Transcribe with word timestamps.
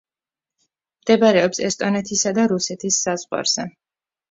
მდებარეობს 1.03 1.61
ესტონეთისა 1.69 2.33
და 2.41 2.49
რუსეთის 2.55 3.01
საზღვარზე. 3.07 3.71